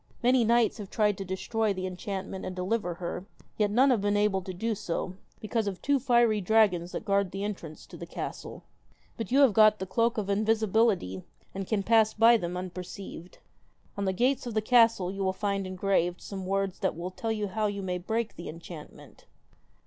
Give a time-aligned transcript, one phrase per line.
[0.23, 4.17] Many knights have tried to destroy the enchantment and deliver her, yet none have been
[4.17, 8.07] able to do so, because of two fiery dragons that guard the entrance to the
[8.07, 8.63] castle.
[9.15, 11.21] But you have got the cloak of invisibility,
[11.53, 13.37] and can pass them by unperceived.
[13.95, 17.31] On the gates of the castle you will find engraved some words that will tell
[17.31, 19.25] you how you may break the enchantment.'